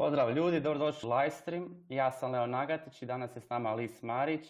[0.00, 1.86] Pozdrav ljudi, dobrodošli u livestream.
[1.88, 4.46] Ja sam Leo Nagatić i danas je s nama Lis Marić,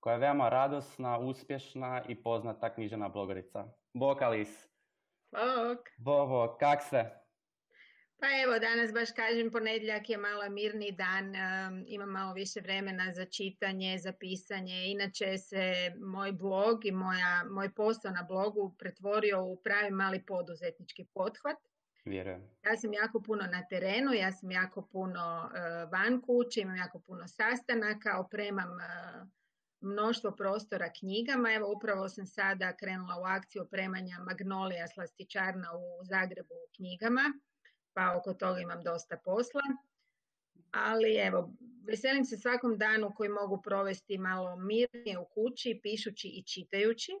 [0.00, 3.64] koja je veoma radosna, uspješna i poznata knjižena blogerica.
[3.94, 4.68] Bok Alis.
[5.30, 5.78] Bok.
[5.98, 7.10] Bok, kak se?
[8.20, 13.12] Pa evo, danas baš kažem, ponedjeljak je malo mirni dan, um, imam malo više vremena
[13.12, 14.86] za čitanje, za pisanje.
[14.86, 21.06] Inače se moj blog i moja, moj posao na blogu pretvorio u pravi mali poduzetnički
[21.14, 21.71] pothvat.
[22.04, 22.42] Vjerujem.
[22.64, 26.98] Ja sam jako puno na terenu, ja sam jako puno uh, van kuće, imam jako
[26.98, 29.28] puno sastanaka, opremam uh,
[29.80, 31.52] mnoštvo prostora knjigama.
[31.52, 37.22] Evo upravo sam sada krenula u akciju opremanja Magnolija slastičarna u Zagrebu u knjigama,
[37.92, 39.62] pa oko toga imam dosta posla.
[40.70, 41.54] Ali evo,
[41.86, 47.12] veselim se svakom danu koji mogu provesti malo mirnije u kući, pišući i čitajući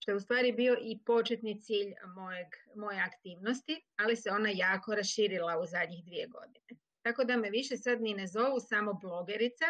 [0.00, 4.94] što je u stvari bio i početni cilj mojeg, moje aktivnosti, ali se ona jako
[4.94, 6.80] raširila u zadnjih dvije godine.
[7.02, 9.64] Tako da me više sad ni ne zovu samo blogerica,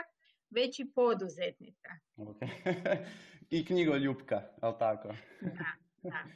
[0.51, 1.89] već i poduzetnica.
[2.17, 2.97] Okay.
[3.56, 5.08] I knjigoljupka, ali tako?
[5.41, 5.67] Da,
[6.03, 6.19] da.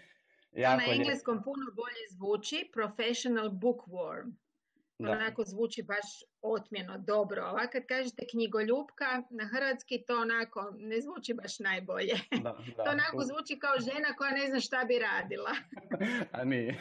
[0.56, 4.33] Jako na engleskom puno bolje zvuči professional bookworm.
[4.98, 5.11] Da.
[5.11, 6.06] Onako zvuči baš
[6.42, 7.42] otmjeno, dobro.
[7.42, 12.14] Ovako kad kažete knjigoljupka, na hrvatski to onako ne zvuči baš najbolje.
[12.31, 12.83] Da, da.
[12.84, 15.50] to onako zvuči kao žena koja ne zna šta bi radila.
[16.39, 16.81] A nije.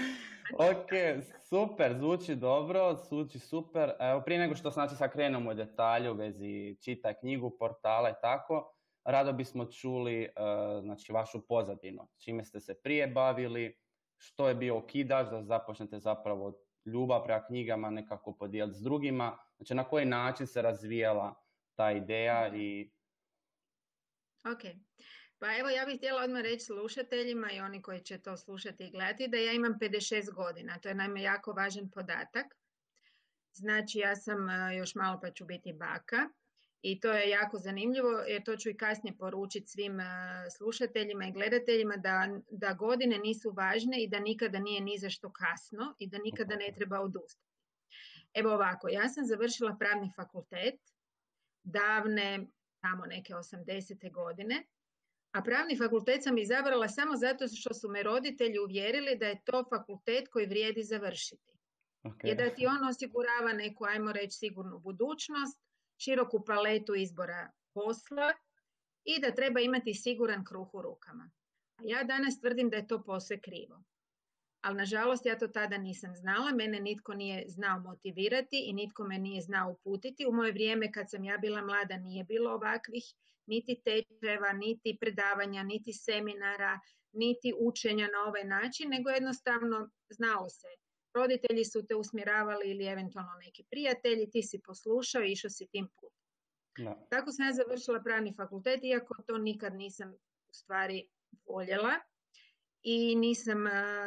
[0.72, 3.92] ok, super, zvuči dobro, zvuči super.
[4.00, 8.20] Evo, prije nego što znači sad krenemo u detalju u vezi čita knjigu, portala i
[8.22, 12.08] tako, rado bismo čuli uh, znači, vašu pozadinu.
[12.18, 13.76] Čime ste se prije bavili,
[14.18, 19.74] što je bio okidač da započnete zapravo ljubav prema knjigama nekako podijeliti s drugima, znači
[19.74, 21.34] na koji način se razvijala
[21.74, 22.90] ta ideja i...
[24.52, 24.60] Ok,
[25.38, 28.90] pa evo ja bih htjela odmah reći slušateljima i oni koji će to slušati i
[28.90, 32.46] gledati da ja imam 56 godina, to je naime jako važan podatak.
[33.52, 36.28] Znači ja sam e, još malo pa ću biti baka
[36.84, 40.04] i to je jako zanimljivo jer to ću i kasnije poručiti svim e,
[40.56, 45.32] slušateljima i gledateljima da, da godine nisu važne i da nikada nije ni za što
[45.32, 47.54] kasno i da nikada ne treba odustati.
[48.34, 50.80] Evo ovako, ja sam završila pravni fakultet
[51.62, 52.46] davne,
[52.80, 54.12] tamo neke 80.
[54.12, 54.64] godine,
[55.32, 59.64] a pravni fakultet sam izabrala samo zato što su me roditelji uvjerili da je to
[59.70, 61.52] fakultet koji vrijedi završiti.
[62.02, 62.26] Okay.
[62.26, 65.64] Jer da ti on osigurava neku, ajmo reći, sigurnu budućnost,
[66.04, 68.32] široku paletu izbora posla
[69.04, 71.30] i da treba imati siguran kruh u rukama.
[71.82, 73.82] Ja danas tvrdim da je to posve krivo.
[74.60, 79.18] Ali nažalost ja to tada nisam znala, mene nitko nije znao motivirati i nitko me
[79.18, 80.26] nije znao uputiti.
[80.26, 83.04] U moje vrijeme kad sam ja bila mlada nije bilo ovakvih
[83.46, 86.80] niti tečeva, niti predavanja, niti seminara,
[87.12, 90.68] niti učenja na ovaj način, nego jednostavno znalo se
[91.14, 95.88] roditelji su te usmjeravali ili eventualno neki prijatelji, ti si poslušao i išao si tim
[96.00, 96.24] putem.
[96.78, 97.06] No.
[97.10, 100.12] Tako sam ja završila pravni fakultet, iako to nikad nisam
[100.48, 101.08] u stvari
[101.46, 101.92] voljela
[102.82, 103.64] i nisam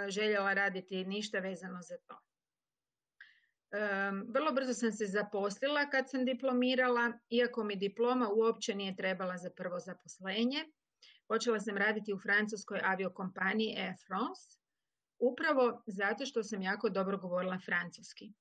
[0.10, 2.18] željela raditi ništa vezano za to.
[4.34, 9.50] vrlo brzo sam se zaposlila kad sam diplomirala, iako mi diploma uopće nije trebala za
[9.50, 10.66] prvo zaposlenje.
[11.28, 14.58] Počela sam raditi u francuskoj aviokompaniji Air France
[15.20, 18.34] Upravo zato što sam jako dobro govorila francuski.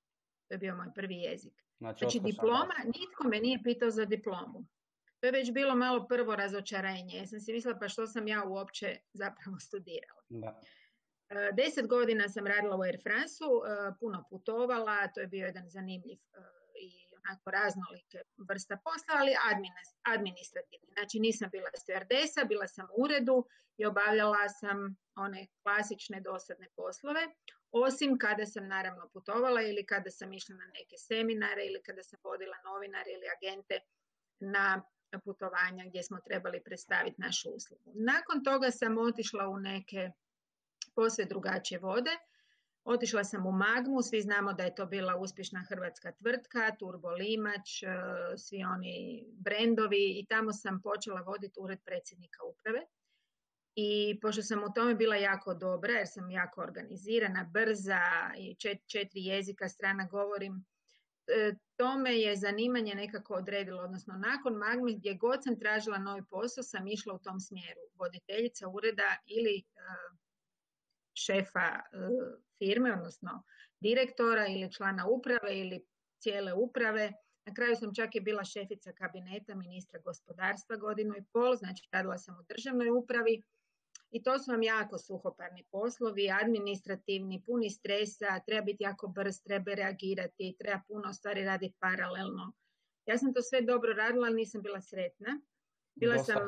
[0.49, 1.63] To je bio moj prvi jezik.
[1.79, 4.67] Znači, znači diploma, nitko me nije pitao za diplomu.
[5.21, 7.17] To je već bilo malo prvo razočarenje.
[7.17, 10.23] Ja sam si mislila pa što sam ja uopće zapravo studirala.
[10.29, 10.61] Da.
[11.29, 15.69] E, deset godina sam radila u Air france e, puno putovala, to je bio jedan
[15.69, 16.56] zanimljiv e,
[17.27, 19.33] onako raznolike vrsta posla, ali
[20.15, 20.89] administrativni.
[20.93, 23.45] Znači nisam bila stewardesa, bila sam u uredu
[23.77, 27.23] i obavljala sam one klasične dosadne poslove,
[27.73, 32.19] osim kada sam naravno putovala ili kada sam išla na neke seminare ili kada sam
[32.25, 33.81] vodila novinare ili agente
[34.41, 34.83] na
[35.25, 37.93] putovanja gdje smo trebali predstaviti našu uslugu.
[37.95, 40.11] Nakon toga sam otišla u neke
[40.95, 42.11] posve drugačije vode.
[42.89, 47.83] Otišla sam u Magmu, svi znamo da je to bila uspješna hrvatska tvrtka, Turbo Limač,
[47.83, 47.89] e,
[48.37, 52.81] svi oni brendovi i tamo sam počela voditi ured predsjednika uprave.
[53.75, 58.01] I pošto sam u tome bila jako dobra, jer sam jako organizirana, brza
[58.39, 58.55] i
[58.87, 60.65] četiri jezika strana govorim,
[61.27, 66.23] e, to me je zanimanje nekako odredilo, odnosno nakon Magme gdje god sam tražila novi
[66.31, 69.63] posao sam išla u tom smjeru, voditeljica ureda ili e,
[71.17, 71.83] šefa e,
[72.59, 73.43] firme, odnosno
[73.81, 75.85] direktora ili člana uprave ili
[76.23, 77.13] cijele uprave.
[77.47, 82.19] Na kraju sam čak i bila šefica kabineta ministra gospodarstva godinu i pol, znači radila
[82.19, 83.43] sam u državnoj upravi
[84.11, 89.75] i to su vam jako suhoparni poslovi, administrativni, puni stresa, treba biti jako brz, treba
[89.75, 92.53] reagirati, treba puno stvari raditi paralelno.
[93.07, 95.41] Ja sam to sve dobro radila, ali nisam bila sretna.
[95.97, 96.43] Bila sam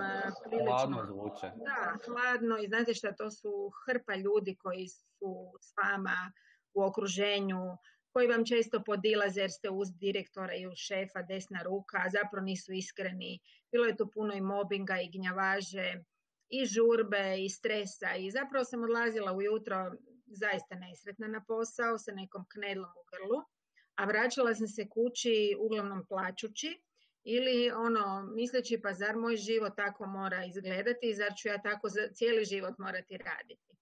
[0.44, 0.76] prilično...
[0.76, 1.50] Hladno zvuče.
[1.56, 6.32] Da, hladno i znate šta, to su hrpa ljudi koji su s vama
[6.74, 7.76] u okruženju,
[8.12, 12.44] koji vam često podilaze jer ste uz direktora i uz šefa desna ruka, a zapravo
[12.44, 13.40] nisu iskreni.
[13.72, 16.04] Bilo je tu puno i mobinga i gnjavaže
[16.48, 19.92] i žurbe i stresa i zapravo sam odlazila ujutro
[20.26, 23.42] zaista nesretna na posao sa nekom knedlom u grlu,
[23.94, 26.82] a vraćala sam se kući uglavnom plaćući
[27.24, 32.44] ili ono misleći pa zar moj život tako mora izgledati, zar ću ja tako cijeli
[32.44, 33.76] život morati raditi.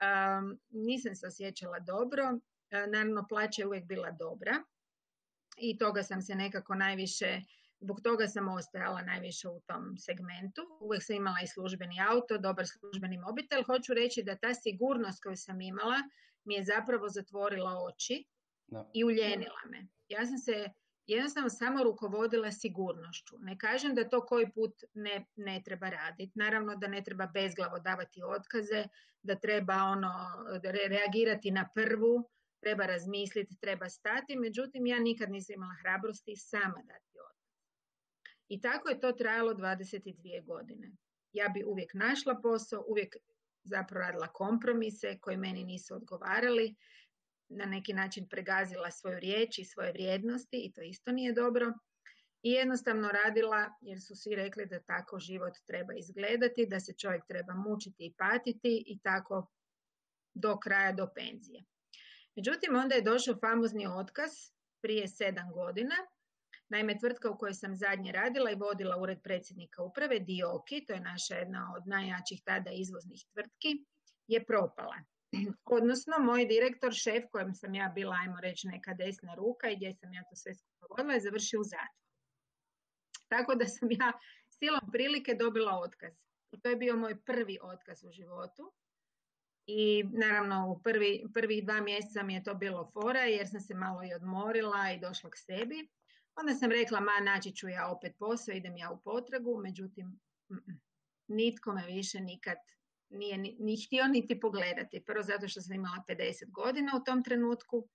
[0.00, 2.38] Um, nisam se osjećala dobro,
[2.70, 4.52] naravno plaća je uvijek bila dobra
[5.56, 7.40] i toga sam se nekako najviše
[7.80, 10.62] Zbog toga sam ostajala najviše u tom segmentu.
[10.80, 13.62] Uvijek sam imala i službeni auto, dobar službeni mobitel.
[13.62, 15.98] Hoću reći da ta sigurnost koju sam imala
[16.44, 18.24] mi je zapravo zatvorila oči
[18.94, 19.86] i uljenila me.
[20.08, 20.68] Ja sam se
[21.08, 23.36] jednostavno samo rukovodila sigurnošću.
[23.38, 26.32] Ne kažem da to koji put ne, ne treba raditi.
[26.34, 28.84] Naravno da ne treba bezglavo davati otkaze,
[29.22, 30.12] da treba ono
[30.88, 34.36] reagirati na prvu, treba razmisliti, treba stati.
[34.36, 37.48] Međutim, ja nikad nisam imala hrabrosti sama dati otkaz.
[38.48, 40.92] I tako je to trajalo 22 godine.
[41.32, 43.16] Ja bi uvijek našla posao, uvijek
[43.64, 46.74] zapravo radila kompromise koji meni nisu odgovarali,
[47.48, 51.72] na neki način pregazila svoju riječ i svoje vrijednosti i to isto nije dobro.
[52.42, 57.26] I jednostavno radila jer su svi rekli da tako život treba izgledati, da se čovjek
[57.26, 59.46] treba mučiti i patiti i tako
[60.34, 61.64] do kraja, do penzije.
[62.36, 64.30] Međutim, onda je došao famozni otkaz
[64.80, 65.94] prije sedam godina
[66.68, 71.00] Naime, tvrtka u kojoj sam zadnje radila i vodila ured predsjednika uprave, Dioki, to je
[71.00, 73.84] naša jedna od najjačih tada izvoznih tvrtki,
[74.26, 74.96] je propala.
[75.78, 79.94] Odnosno, moj direktor, šef kojem sam ja bila, ajmo reći, neka desna ruka i gdje
[79.94, 80.52] sam ja to sve
[80.90, 82.08] vodila, je završio u zatvoru.
[83.28, 84.12] Tako da sam ja
[84.48, 86.12] silom prilike dobila otkaz.
[86.52, 88.72] I to je bio moj prvi otkaz u životu.
[89.66, 93.74] I naravno u prvi, prvih dva mjeseca mi je to bilo fora jer sam se
[93.74, 95.88] malo i odmorila i došla k sebi.
[96.36, 100.20] Onda sam rekla, ma naći ću ja opet posao, idem ja u potragu, međutim,
[101.28, 102.58] nitko me više nikad
[103.10, 105.04] nije ni, htio niti pogledati.
[105.04, 107.88] Prvo zato što sam imala 50 godina u tom trenutku,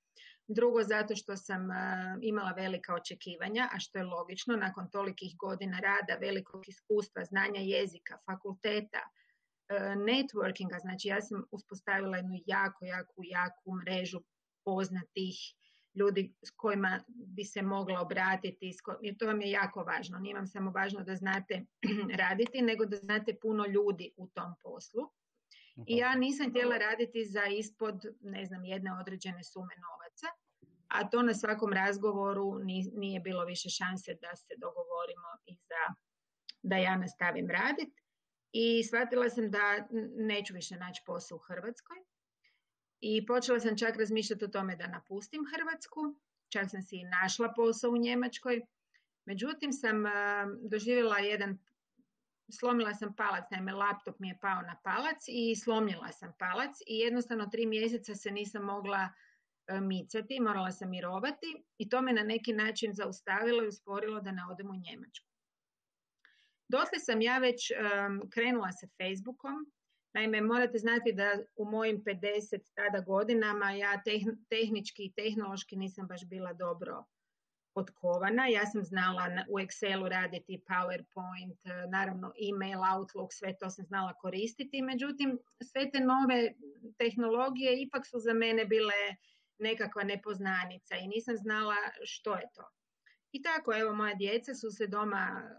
[0.48, 1.68] drugo zato što sam
[2.22, 8.18] imala velika očekivanja, a što je logično, nakon tolikih godina rada, velikog iskustva, znanja jezika,
[8.26, 9.02] fakulteta,
[9.96, 14.20] networkinga, znači ja sam uspostavila jednu jako, jako, jaku mrežu
[14.66, 15.36] poznatih
[15.96, 20.20] ljudi s kojima bi se mogla obratiti, jer to vam je jako važno.
[20.20, 21.66] Nije vam samo važno da znate
[22.24, 25.10] raditi, nego da znate puno ljudi u tom poslu.
[25.88, 30.28] I ja nisam htjela raditi za ispod, ne znam, jedne određene sume novaca,
[30.88, 32.60] a to na svakom razgovoru
[32.94, 35.84] nije bilo više šanse da se dogovorimo i za,
[36.64, 38.04] da ja nastavim raditi.
[38.52, 41.98] I shvatila sam da neću više naći posao u Hrvatskoj
[43.06, 46.02] i počela sam čak razmišljati o tome da napustim Hrvatsku,
[46.50, 48.62] čak sam si i našla posao u Njemačkoj.
[49.26, 50.04] Međutim sam
[50.70, 51.58] doživjela jedan,
[52.52, 56.98] slomila sam palac, naime laptop mi je pao na palac i slomila sam palac i
[56.98, 59.10] jednostavno tri mjeseca se nisam mogla
[59.82, 64.42] micati, morala sam mirovati i to me na neki način zaustavilo i usporilo da ne
[64.52, 65.28] odem u Njemačku.
[66.68, 67.72] Dotle sam ja već
[68.34, 69.72] krenula sa Facebookom,
[70.14, 74.02] Naime, morate znati da u mojim 50 tada godinama ja
[74.50, 77.06] tehnički i tehnološki nisam baš bila dobro
[77.74, 78.48] potkovana.
[78.48, 84.82] Ja sam znala u Excelu raditi PowerPoint, naravno email, Outlook, sve to sam znala koristiti.
[84.82, 86.54] Međutim, sve te nove
[86.98, 89.16] tehnologije ipak su za mene bile
[89.58, 92.70] nekakva nepoznanica i nisam znala što je to.
[93.32, 95.50] I tako, evo, moja djeca su se doma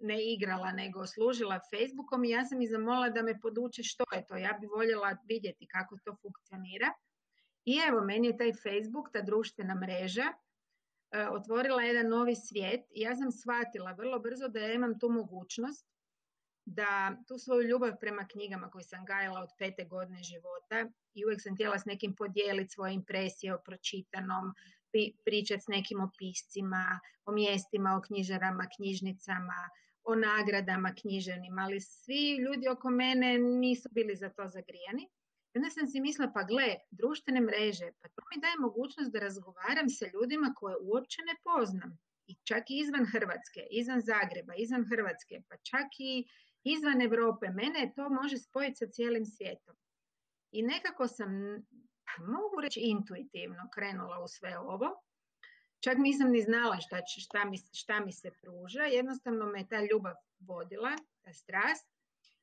[0.00, 4.26] ne igrala, nego služila Facebookom i ja sam ih zamolila da me poduče što je
[4.26, 4.36] to.
[4.36, 6.92] Ja bi voljela vidjeti kako to funkcionira.
[7.64, 10.26] I evo, meni je taj Facebook, ta društvena mreža,
[11.10, 15.08] e, otvorila jedan novi svijet i ja sam shvatila vrlo brzo da ja imam tu
[15.08, 15.92] mogućnost
[16.64, 21.42] da tu svoju ljubav prema knjigama koju sam gajala od pete godine života i uvijek
[21.42, 24.54] sam htjela s nekim podijeliti svoje impresije o pročitanom,
[25.24, 29.60] pričati s nekim opiscima, o mjestima, o knjižarama, knjižnicama,
[30.04, 35.08] o nagradama književnim, ali svi ljudi oko mene nisu bili za to zagrijani.
[35.54, 39.18] I onda sam si mislila, pa gle, društvene mreže, pa to mi daje mogućnost da
[39.18, 41.98] razgovaram sa ljudima koje uopće ne poznam.
[42.26, 46.26] I čak i izvan Hrvatske, izvan Zagreba, izvan Hrvatske, pa čak i
[46.64, 47.46] izvan Europe.
[47.50, 49.76] Mene to može spojiti sa cijelim svijetom.
[50.52, 51.30] I nekako sam,
[52.18, 55.02] mogu reći intuitivno, krenula u sve ovo.
[55.80, 58.82] Čak nisam ni znala šta, šta, mi, šta mi se pruža.
[58.82, 61.88] Jednostavno me ta ljubav vodila, ta strast.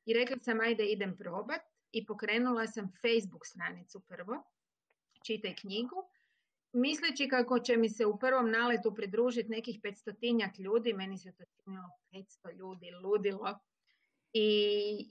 [0.04, 1.60] I rekla sam, ajde idem probat.
[1.92, 4.42] I pokrenula sam Facebook stranicu prvo.
[5.24, 6.10] Čitaj knjigu
[6.72, 11.44] misleći kako će mi se u prvom naletu pridružiti nekih petstotinjak ljudi, meni se to
[11.44, 13.58] činilo 500 ljudi, ludilo.
[14.32, 14.48] I,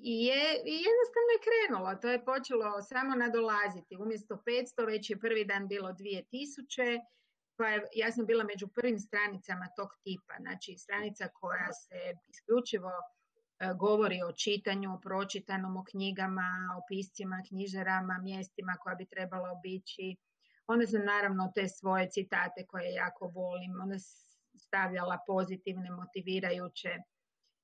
[0.02, 3.98] i, je, I jednostavno je krenulo, to je počelo samo nadolaziti.
[3.98, 7.02] Umjesto 500 već je prvi dan bilo 2000,
[7.58, 12.92] pa je, ja sam bila među prvim stranicama tog tipa, znači stranica koja se isključivo
[13.00, 19.52] e, govori o čitanju, o pročitanom, o knjigama, o piscima, knjižarama, mjestima koja bi trebalo
[19.52, 20.16] obići,
[20.70, 23.96] Onda sam naravno te svoje citate koje jako volim, onda
[24.56, 26.90] stavljala pozitivne, motivirajuće.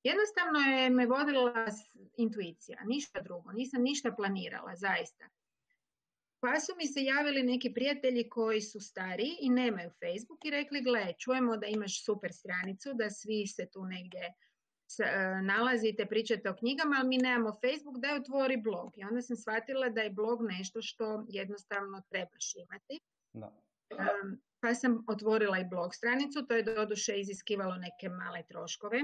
[0.06, 1.66] Jednostavno je me vodila
[2.16, 5.28] intuicija, ništa drugo, nisam ništa planirala, zaista.
[6.40, 10.82] Pa su mi se javili neki prijatelji koji su stariji i nemaju Facebook i rekli,
[10.82, 14.34] gle, čujemo da imaš super stranicu, da svi se tu negdje
[14.98, 18.92] E, nalazite, pričate o knjigama, ali mi nemamo Facebook, da je otvori blog.
[18.96, 23.00] I onda sam shvatila da je blog nešto što jednostavno trebaš imati.
[23.32, 23.52] Da.
[24.60, 29.00] pa sam otvorila i blog stranicu, to je doduše iziskivalo neke male troškove,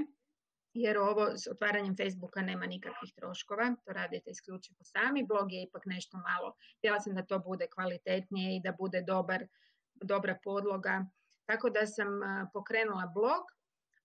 [0.73, 5.85] jer ovo s otvaranjem Facebooka nema nikakvih troškova, to radite isključivo sami, blog je ipak
[5.85, 9.47] nešto malo, htjela sam da to bude kvalitetnije i da bude dobar,
[9.93, 11.05] dobra podloga,
[11.45, 12.07] tako da sam
[12.53, 13.43] pokrenula blog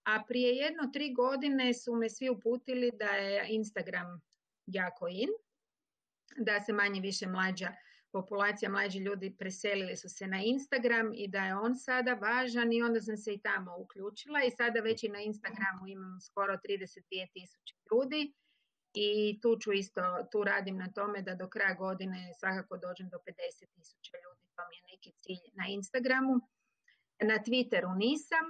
[0.09, 4.21] a prije jedno tri godine su me svi uputili da je Instagram
[4.67, 5.29] jako in,
[6.37, 7.69] da se manje više mlađa
[8.13, 12.83] populacija, mlađi ljudi preselili su se na Instagram i da je on sada važan i
[12.83, 17.33] onda sam se i tamo uključila i sada već i na Instagramu imam skoro 32
[17.33, 18.33] tisuće ljudi
[18.95, 23.17] i tu ću isto, tu radim na tome da do kraja godine svakako dođem do
[23.17, 26.35] 50 tisuća ljudi, to mi je neki cilj na Instagramu.
[27.21, 28.45] Na Twitteru nisam,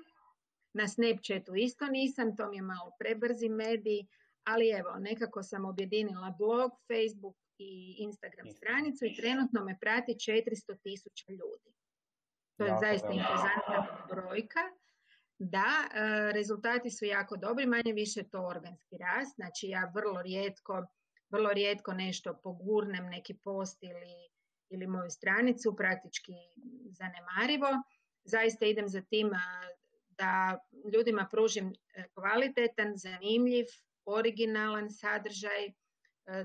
[0.73, 4.07] na Snapchatu isto nisam, to mi je malo prebrzi medij,
[4.45, 10.83] ali evo, nekako sam objedinila blog, Facebook i Instagram stranicu i trenutno me prati 400
[10.83, 11.75] tisuća ljudi.
[12.57, 14.61] To je zaista impozantna brojka.
[15.39, 20.87] Da, e, rezultati su jako dobri, manje više to organski rast, znači ja vrlo rijetko,
[21.31, 24.29] vrlo rijetko nešto pogurnem, neki post ili,
[24.71, 26.33] ili moju stranicu, praktički
[26.91, 27.69] zanemarivo.
[28.25, 29.31] Zaista idem za tim
[30.09, 30.59] da
[30.95, 33.67] ljudima pružim e, kvalitetan, zanimljiv,
[34.05, 35.73] originalan sadržaj, e,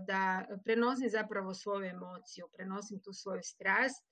[0.07, 4.05] da prenosim zapravo svoju emociju, prenosim tu svoju strast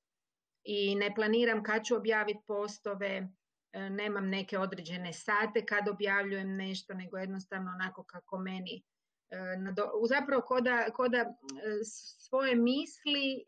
[0.64, 3.28] i ne planiram kad ću objaviti postove,
[3.74, 8.84] e, nemam neke određene sate kad objavljujem nešto, nego jednostavno onako kako meni
[10.08, 11.34] zapravo ko da, ko da
[12.20, 13.46] svoje misli,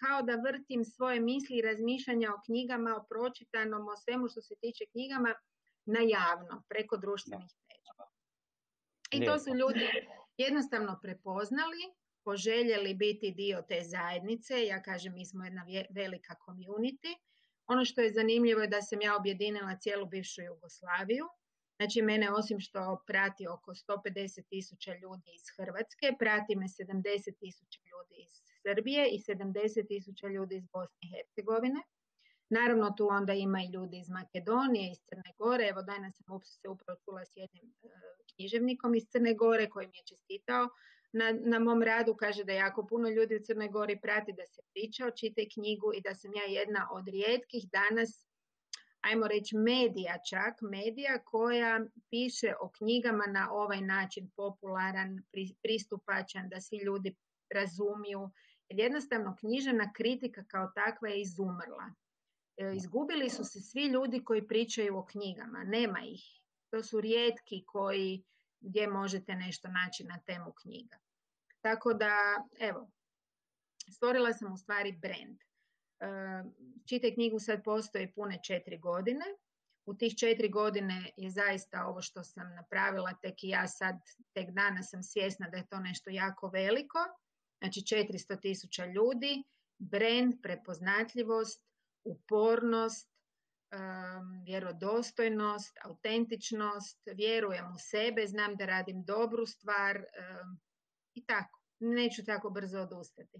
[0.00, 4.54] kao da vrtim svoje misli i razmišljanja o knjigama, o pročitanom, o svemu što se
[4.60, 5.34] tiče knjigama
[5.84, 8.04] na javno, preko društvenih mreža.
[9.10, 9.88] I to su ljudi
[10.38, 11.82] jednostavno prepoznali,
[12.24, 14.66] poželjeli biti dio te zajednice.
[14.66, 17.12] Ja kažem, mi smo jedna velika community.
[17.66, 21.24] Ono što je zanimljivo je da sam ja objedinila cijelu bivšu Jugoslaviju
[21.78, 27.80] Znači, mene osim što prati oko 150 tisuća ljudi iz Hrvatske, prati me 70 tisuća
[27.90, 31.80] ljudi iz Srbije i 70 tisuća ljudi iz Bosne i Hercegovine.
[32.50, 35.68] Naravno, tu onda ima i ljudi iz Makedonije, iz Crne Gore.
[35.68, 37.88] Evo, danas sam se upravo čula s jednim e,
[38.34, 40.68] književnikom iz Crne Gore koji mi je čestitao
[41.12, 42.14] na, na mom radu.
[42.14, 45.92] Kaže da jako puno ljudi u Crnoj Gori prati da se priča o čite knjigu
[45.94, 48.28] i da sam ja jedna od rijetkih danas
[49.00, 55.22] ajmo reći medija čak, medija koja piše o knjigama na ovaj način popularan,
[55.62, 57.16] pristupačan, da svi ljudi
[57.54, 58.30] razumiju.
[58.68, 61.94] Jednostavno knjižena kritika kao takva je izumrla.
[62.58, 66.40] E, izgubili su se svi ljudi koji pričaju o knjigama, nema ih.
[66.70, 68.24] To su rijetki koji
[68.60, 70.96] gdje možete nešto naći na temu knjiga.
[71.60, 72.90] Tako da, evo,
[73.92, 75.38] stvorila sam u stvari brand.
[76.86, 79.24] Čitaj knjigu sad postoji pune četiri godine.
[79.86, 83.96] U tih četiri godine je zaista ovo što sam napravila, tek i ja sad,
[84.32, 86.98] tek danas sam svjesna da je to nešto jako veliko.
[87.58, 89.42] Znači 400 tisuća ljudi,
[89.78, 91.67] brand, prepoznatljivost,
[92.08, 93.10] upornost,
[94.44, 100.04] vjerodostojnost, autentičnost, vjerujem u sebe, znam da radim dobru stvar
[101.14, 103.38] i tako neću tako brzo odustati.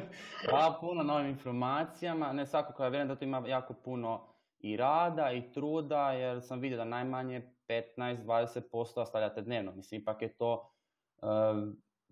[0.50, 2.32] Hvala puno novim informacijama.
[2.32, 6.60] Ne svako koja vjerujem da to ima jako puno i rada i truda, jer sam
[6.60, 9.72] vidio da najmanje 15-20% ostavljate dnevno.
[9.72, 10.72] Mislim, ipak je to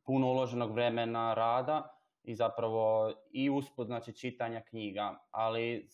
[0.05, 1.96] puno uloženog vremena rada
[2.27, 5.89] i zapravo i usput znači čitanja knjiga, ali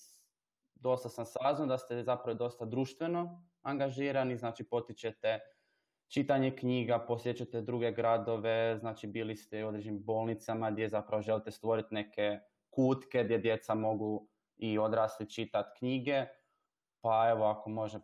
[0.75, 5.41] dosta sam saznao da ste zapravo dosta društveno angažirani, znači potičete
[6.09, 11.95] čitanje knjiga, posjećate druge gradove, znači bili ste u određenim bolnicama gdje zapravo želite stvoriti
[11.95, 12.39] neke
[12.71, 16.25] kutke gdje djeca mogu i odrasli čitati knjige,
[17.01, 17.99] pa evo ako može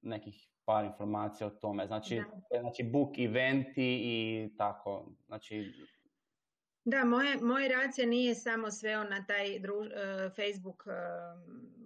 [0.00, 1.86] nekih par informacija o tome.
[1.86, 2.22] Znači,
[2.60, 5.06] znači book eventi i tako.
[5.26, 5.72] Znači,
[6.84, 9.60] da, moje, moj rad se nije samo sveo na taj e,
[10.36, 10.90] Facebook e,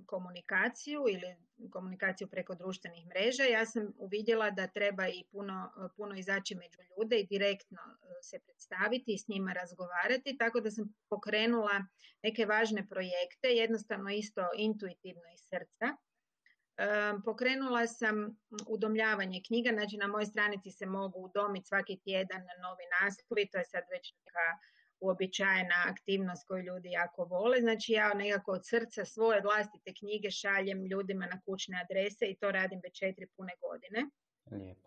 [0.07, 1.37] komunikaciju ili
[1.71, 3.43] komunikaciju preko društvenih mreža.
[3.45, 8.39] Ja sam uvidjela da treba i puno, puno izaći među ljude i direktno e, se
[8.39, 11.85] predstaviti i s njima razgovarati, tako da sam pokrenula
[12.23, 15.97] neke važne projekte, jednostavno isto intuitivno iz srca.
[17.25, 18.37] Pokrenula sam
[18.69, 23.65] udomljavanje knjiga, znači na mojoj stranici se mogu udomiti svaki tjedan novi naslovi, to je
[23.65, 24.47] sad već neka
[25.01, 27.61] uobičajena aktivnost koju ljudi jako vole.
[27.61, 32.51] Znači ja nekako od srca svoje vlastite knjige šaljem ljudima na kućne adrese i to
[32.53, 34.11] radim već četiri pune godine.
[34.51, 34.87] Lijepo.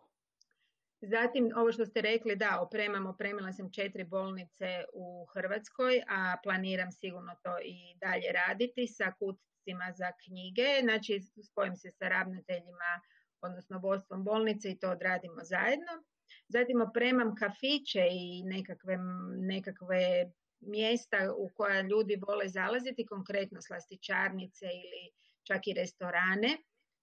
[1.02, 6.92] Zatim, ovo što ste rekli, da, opremam, opremila sam četiri bolnice u Hrvatskoj, a planiram
[6.92, 10.68] sigurno to i dalje raditi sa kutcima za knjige.
[10.82, 13.02] Znači, spojim se sa ravnateljima,
[13.42, 16.04] odnosno vodstvom bolnice i to odradimo zajedno.
[16.50, 18.98] Zatim opremam kafiće i nekakve,
[19.38, 25.04] nekakve mjesta u koja ljudi vole zalaziti, konkretno slastičarnice ili
[25.48, 26.58] čak i restorane.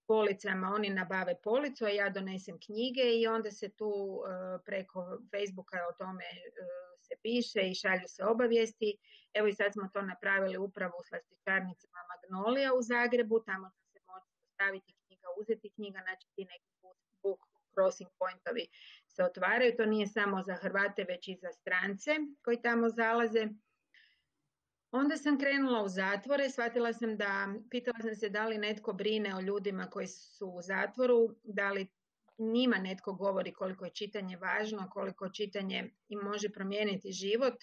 [0.09, 4.29] Policama oni nabave policu, a ja donesem knjige i onda se tu e,
[4.65, 5.01] preko
[5.31, 6.51] Facebooka o tome e,
[7.07, 8.97] se piše i šalju se obavijesti.
[9.35, 13.99] Evo i sad smo to napravili upravo u slastičarnicama Magnolija u Zagrebu, tamo će se
[14.11, 16.71] moći staviti knjiga, uzeti knjiga, znači ti neki
[17.23, 17.41] book
[17.75, 18.65] crossing pointovi
[19.17, 19.77] se otvaraju.
[19.77, 22.11] To nije samo za Hrvate, već i za strance
[22.45, 23.49] koji tamo zalaze.
[24.91, 29.37] Onda sam krenula u zatvore, shvatila sam da, pitala sam se da li netko brine
[29.37, 31.87] o ljudima koji su u zatvoru, da li
[32.39, 37.55] njima netko govori koliko je čitanje važno, koliko čitanje im može promijeniti život,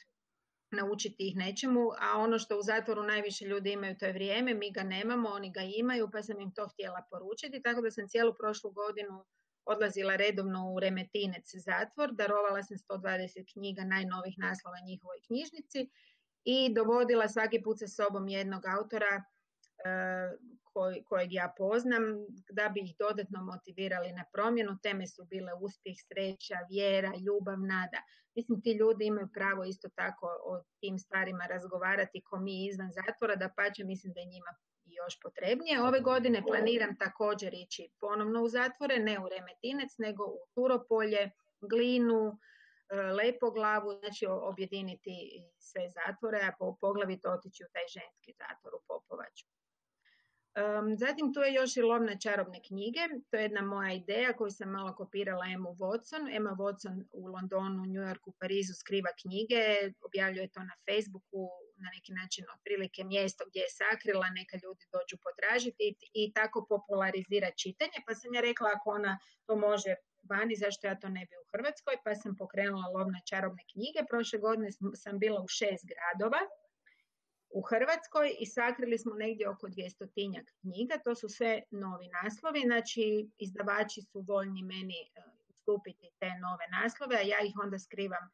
[0.72, 4.72] naučiti ih nečemu, a ono što u zatvoru najviše ljudi imaju to je vrijeme, mi
[4.72, 8.34] ga nemamo, oni ga imaju, pa sam im to htjela poručiti, tako da sam cijelu
[8.40, 9.26] prošlu godinu
[9.66, 15.90] odlazila redovno u Remetinec zatvor, darovala sam 120 knjiga najnovih naslova njihovoj knjižnici
[16.44, 19.24] i dovodila svaki put sa sobom jednog autora e,
[21.06, 22.04] kojeg ja poznam
[22.50, 24.78] da bi ih dodatno motivirali na promjenu.
[24.84, 28.00] Teme su bile uspjeh, sreća, vjera, ljubav, nada.
[28.36, 33.36] Mislim, ti ljudi imaju pravo isto tako o tim stvarima razgovarati ko mi izvan zatvora,
[33.36, 34.56] da pače mislim da je njima
[34.96, 35.82] još potrebnije.
[35.82, 42.38] Ove godine planiram također ići ponovno u zatvore, ne u Remetinec, nego u Turopolje, Glinu,
[42.90, 45.16] e, Lepoglavu, znači objediniti
[45.58, 49.48] sve zatvore, a poglavito otići u taj ženski zatvor u Popovaču.
[50.98, 53.00] Zatim tu je još i lov na čarobne knjige.
[53.30, 56.36] To je jedna moja ideja koju sam malo kopirala Emma Watson.
[56.38, 59.62] Emma Watson u Londonu, New Yorku, Parizu skriva knjige,
[60.08, 61.42] objavljuje to na Facebooku,
[61.84, 67.50] na neki način otprilike mjesto gdje je sakrila, neka ljudi dođu potražiti i tako popularizira
[67.62, 67.98] čitanje.
[68.08, 69.14] Pa sam ja rekla ako ona
[69.46, 69.96] to može
[70.30, 74.00] vani, zašto ja to ne bi u Hrvatskoj, pa sam pokrenula lov na čarobne knjige.
[74.10, 74.70] Prošle godine
[75.04, 76.42] sam bila u šest gradova
[77.54, 80.08] u Hrvatskoj i sakrili smo negdje oko 200
[80.62, 80.98] knjiga.
[81.04, 87.16] To su sve novi naslovi, znači izdavači su voljni meni e, ustupiti te nove naslove,
[87.16, 88.30] a ja ih onda skrivam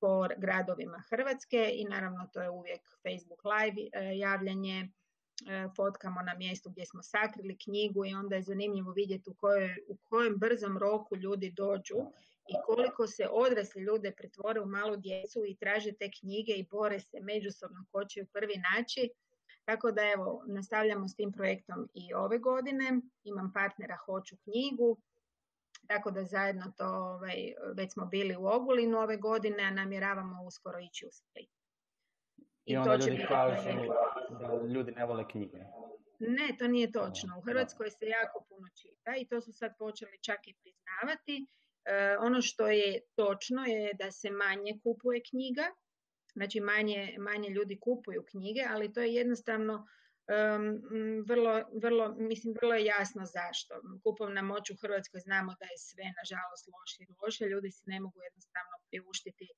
[0.00, 4.88] po gradovima Hrvatske i naravno to je uvijek Facebook live e, javljanje, e,
[5.76, 9.96] fotkamo na mjestu gdje smo sakrili knjigu i onda je zanimljivo vidjeti u, kojoj, u
[9.96, 11.96] kojem brzom roku ljudi dođu
[12.48, 17.00] i koliko se odrasli ljude pretvore u malu djecu i traže te knjige i bore
[17.00, 19.10] se međusobno ko će ju prvi naći.
[19.64, 23.00] Tako da evo, nastavljamo s tim projektom i ove godine.
[23.24, 24.98] Imam partnera Hoću knjigu,
[25.86, 30.78] tako da zajedno to, ovaj, već smo bili u Ogulinu ove godine, a namjeravamo uskoro
[30.80, 31.50] ići u Split.
[32.66, 33.70] I, I onda to ljudi kažu
[34.40, 35.58] da ljudi ne vole knjige.
[36.18, 37.38] Ne, to nije točno.
[37.38, 41.46] U Hrvatskoj se jako puno čita i to su sad počeli čak i priznavati
[42.20, 45.66] ono što je točno je da se manje kupuje knjiga,
[46.34, 49.86] znači manje, manje ljudi kupuju knjige, ali to je jednostavno
[51.26, 53.74] vrlo, vrlo, mislim, vrlo je jasno zašto.
[54.02, 57.44] Kupovna moć u Hrvatskoj znamo da je sve, nažalost, loše i loše.
[57.44, 59.48] Ljudi se ne mogu jednostavno priuštiti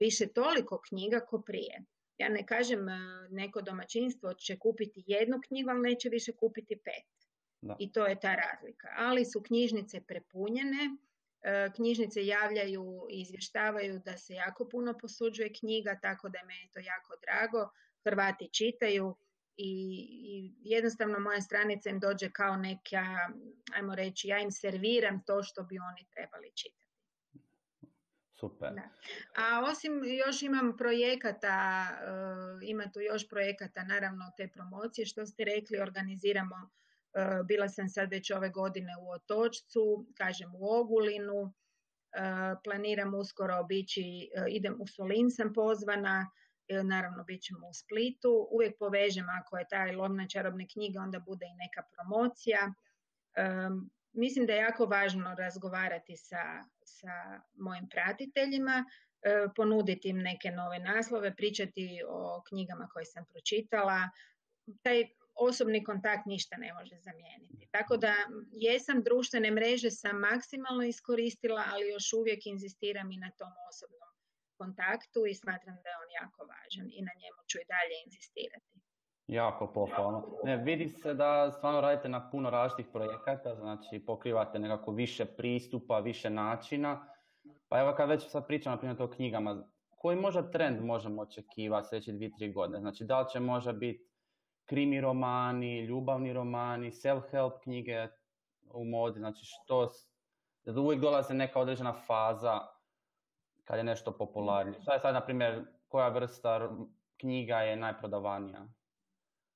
[0.00, 1.84] više toliko knjiga ko prije.
[2.18, 2.98] Ja ne kažem e,
[3.30, 7.08] neko domaćinstvo će kupiti jednu knjigu, ali neće više kupiti pet.
[7.78, 8.88] I to je ta razlika.
[8.96, 10.96] Ali su knjižnice prepunjene,
[11.76, 16.78] knjižnice javljaju i izvještavaju da se jako puno posuđuje knjiga, tako da me je to
[16.78, 17.70] jako drago.
[18.04, 19.16] Hrvati čitaju
[19.56, 19.72] i,
[20.22, 23.04] i jednostavno moja stranica im dođe kao neka,
[23.74, 26.80] ajmo reći, ja im serviram to što bi oni trebali čitati.
[28.40, 28.72] Super.
[29.36, 35.44] A osim još imam projekata, uh, ima tu još projekata naravno te promocije što ste
[35.44, 36.70] rekli, organiziramo,
[37.44, 41.52] bila sam sad već ove godine u Otočcu, kažem u Ogulinu, uh,
[42.64, 46.30] planiram uskoro obići, idem u Solin sam pozvana,
[46.84, 51.20] naravno bit ćemo u Splitu, uvijek povežem ako je taj lov na čarobne knjige, onda
[51.20, 52.72] bude i neka promocija.
[54.12, 58.84] Mislim da je jako važno razgovarati sa, sa mojim pratiteljima,
[59.22, 64.08] e, ponuditi im neke nove naslove, pričati o knjigama koje sam pročitala.
[64.82, 65.04] Taj
[65.48, 67.68] osobni kontakt ništa ne može zamijeniti.
[67.70, 68.14] Tako da
[68.52, 74.10] jesam društvene mreže sam maksimalno iskoristila, ali još uvijek inzistiram i na tom osobnom
[74.60, 78.74] kontaktu i smatram da je on jako važan i na njemu ću i dalje inzistirati.
[79.26, 80.18] Jako pohvalno.
[80.44, 85.98] Ne, vidi se da stvarno radite na puno različitih projekata, znači pokrivate nekako više pristupa,
[85.98, 87.06] više načina.
[87.68, 89.64] Pa evo kad već sad pričamo na primjer o knjigama,
[90.00, 92.80] koji možda trend možemo očekivati sljedeće dvije, tri godine?
[92.80, 94.09] Znači da li će možda biti
[94.70, 98.08] krimi romani, ljubavni romani, self-help knjige
[98.72, 99.90] u modi, znači što,
[100.64, 102.60] da uvijek dolaze neka određena faza
[103.64, 104.82] kad je nešto popularnije.
[104.82, 106.70] Šta je sad, na primjer, koja vrsta
[107.16, 108.66] knjiga je najprodavanija?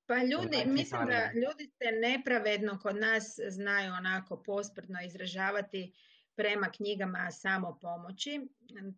[0.06, 5.94] Pa ljudi, mislim da ljudi se nepravedno kod nas znaju onako posprdno izražavati
[6.36, 8.48] prema knjigama samo pomoći.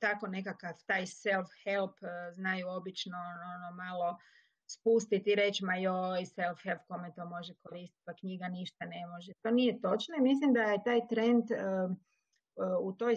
[0.01, 4.19] Tako nekakav taj self-help eh, znaju obično ono, ono malo
[4.67, 9.33] spustiti i reći ma joj self-help kome to može koristiti pa knjiga ništa ne može.
[9.43, 13.15] To nije točno i mislim da je taj trend eh, eh, u toj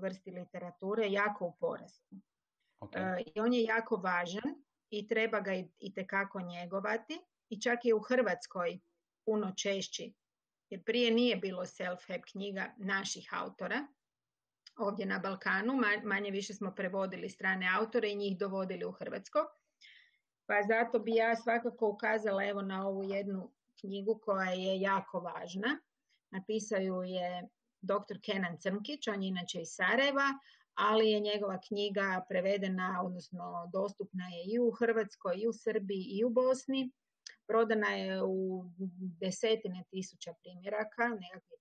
[0.00, 2.16] vrsti literature jako u porastu.
[3.34, 4.54] I on je jako važan
[4.90, 8.78] i treba ga i tekako njegovati i čak i u Hrvatskoj
[9.24, 10.14] puno češći
[10.70, 13.86] jer prije nije bilo self-help knjiga naših autora
[14.76, 15.72] ovdje na Balkanu,
[16.04, 19.38] manje više smo prevodili strane autore i njih dovodili u Hrvatsko.
[20.46, 25.78] Pa zato bi ja svakako ukazala evo na ovu jednu knjigu koja je jako važna.
[26.30, 27.48] Napisao ju je
[27.82, 28.18] dr.
[28.24, 30.28] Kenan Crnkić, on je inače iz Sarajeva,
[30.74, 36.24] ali je njegova knjiga prevedena, odnosno dostupna je i u Hrvatskoj, i u Srbiji, i
[36.24, 36.92] u Bosni.
[37.48, 38.64] Prodana je u
[39.20, 41.58] desetine tisuća primjeraka, nekakvih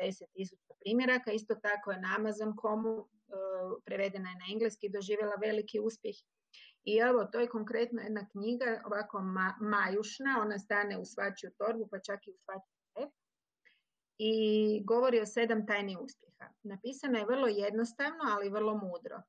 [0.00, 1.32] 30-40 tisuća primjeraka.
[1.32, 3.04] Isto tako je na Amazon.comu, e,
[3.84, 6.16] prevedena je na engleski, doživjela veliki uspjeh.
[6.84, 9.20] I evo, to je konkretno jedna knjiga, ovako
[9.60, 12.74] majušna, ona stane u svačiju torbu, pa čak i u svačiju
[14.18, 16.48] i govori o sedam tajni uspjeha.
[16.62, 19.22] Napisana je vrlo jednostavno, ali vrlo mudro.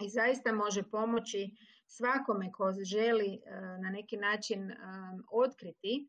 [0.00, 1.50] I zaista može pomoći
[1.86, 4.76] svakome ko želi e, na neki način e,
[5.30, 6.08] otkriti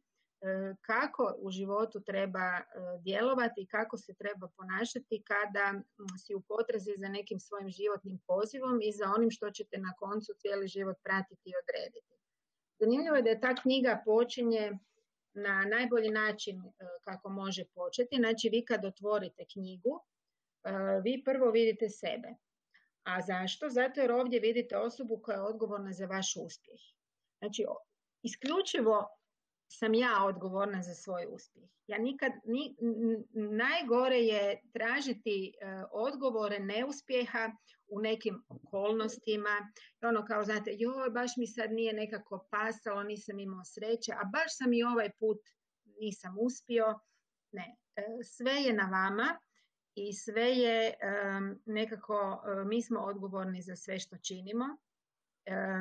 [0.82, 2.62] kako u životu treba
[3.00, 5.82] djelovati i kako se treba ponašati kada
[6.26, 10.34] si u potrazi za nekim svojim životnim pozivom i za onim što ćete na koncu
[10.38, 12.16] cijeli život pratiti i odrediti.
[12.80, 14.78] Zanimljivo je da ta knjiga počinje
[15.34, 16.72] na najbolji način e,
[17.04, 18.16] kako može početi.
[18.16, 20.04] Znači vi kad otvorite knjigu,
[20.64, 20.72] e,
[21.04, 22.28] vi prvo vidite sebe.
[23.04, 23.70] A zašto?
[23.70, 26.80] Zato jer ovdje vidite osobu koja je odgovorna za vaš uspjeh.
[27.40, 27.66] Znači,
[28.24, 29.08] isključivo
[29.68, 31.70] sam ja odgovorna za svoj uspjeh.
[31.88, 32.76] Ja nikad, ni,
[33.34, 37.52] najgore je tražiti e, odgovore neuspjeha
[37.88, 39.72] u nekim okolnostima.
[40.02, 44.58] Ono kao, znate, joj, baš mi sad nije nekako pasalo, nisam imao sreće, a baš
[44.58, 45.40] sam i ovaj put
[46.02, 47.00] nisam uspio.
[47.52, 49.40] Ne, e, sve je na vama
[49.96, 50.94] i sve je
[51.66, 54.66] nekako, e, mi smo odgovorni za sve što činimo,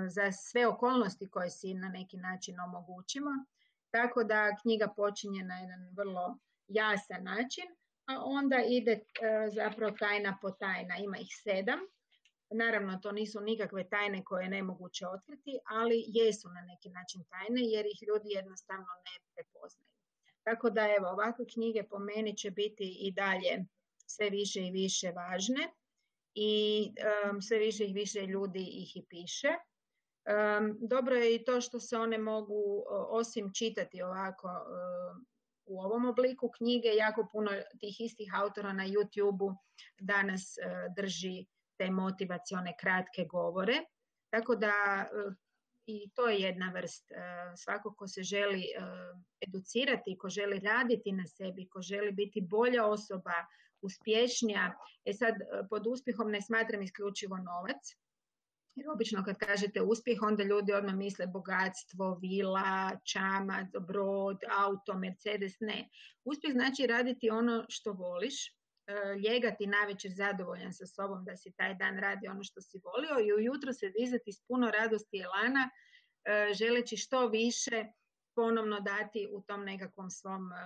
[0.09, 3.31] za sve okolnosti koje si na neki način omogućimo
[3.91, 7.65] tako da knjiga počinje na jedan vrlo jasan način,
[8.07, 9.03] a onda ide e,
[9.51, 10.97] zapravo tajna po tajna.
[10.97, 11.81] Ima ih sedam.
[12.51, 17.63] Naravno, to nisu nikakve tajne koje je nemoguće otkriti, ali jesu na neki način tajne
[17.75, 19.91] jer ih ljudi jednostavno ne prepoznaju.
[20.45, 23.65] Tako da evo, ovakve knjige po meni će biti i dalje
[24.07, 25.69] sve više i više važne
[26.35, 26.53] i
[27.49, 29.49] sve više i više ljudi ih i piše.
[30.81, 34.49] Dobro je i to što se one mogu osim čitati ovako
[35.67, 39.55] u ovom obliku knjige, jako puno tih istih autora na YouTube-u
[40.01, 40.63] danas e,
[40.97, 41.47] drži
[41.79, 43.75] te motivacione kratke govore.
[44.31, 45.07] Tako da e,
[45.87, 47.13] i to je jedna vrst.
[47.13, 47.17] E,
[47.57, 48.65] svako ko se želi
[49.41, 53.35] educirati, ko želi raditi na sebi, ko želi biti bolja osoba
[53.83, 54.73] uspješnija.
[55.05, 55.35] E sad,
[55.71, 57.97] pod uspjehom ne smatram isključivo novac,
[58.77, 65.57] jer obično kad kažete uspjeh, onda ljudi odmah misle bogatstvo, vila, čamac, brod, auto, Mercedes,
[65.61, 65.89] ne.
[66.25, 68.53] Uspjeh znači raditi ono što voliš, e,
[69.25, 73.33] ljegati navečer zadovoljan sa sobom da si taj dan radi ono što si volio i
[73.33, 77.85] ujutro se dizati s puno radosti i elana, e, želeći što više
[78.35, 80.57] ponovno dati u tom nekakvom svom e,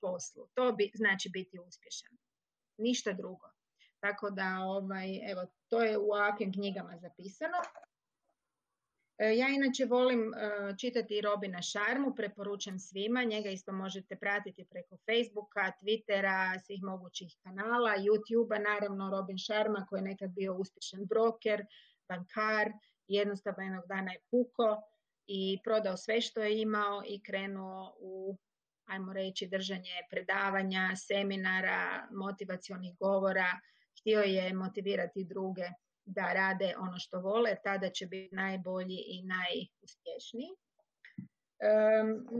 [0.00, 0.48] poslu.
[0.54, 2.16] To bi, znači biti uspješan.
[2.78, 3.59] Ništa drugo.
[4.00, 7.58] Tako da, ovaj, evo, to je u ovakvim knjigama zapisano.
[9.18, 10.36] E, ja inače volim e,
[10.80, 17.94] čitati Robina Šarmu, preporučam svima, njega isto možete pratiti preko Facebooka, Twittera, svih mogućih kanala,
[17.98, 21.66] YouTubea, naravno Robin Šarma koji je nekad bio uspješan broker,
[22.08, 22.72] bankar,
[23.08, 24.82] jednostavno jednog dana je puko
[25.26, 28.36] i prodao sve što je imao i krenuo u
[28.84, 33.50] ajmo reći držanje predavanja, seminara, motivacionih govora,
[34.00, 35.68] htio je motivirati druge
[36.04, 40.50] da rade ono što vole, tada će biti najbolji i najuspješniji.